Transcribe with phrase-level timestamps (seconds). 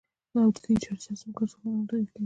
[0.39, 2.19] او دې چارې سره زموږ ارزښتونه هم تغيير کوي.